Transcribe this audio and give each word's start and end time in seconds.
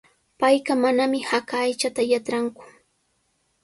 Payqa 0.39 0.73
manami 0.83 1.19
haka 1.29 1.55
aychata 1.65 2.01
yatranku. 2.11 2.63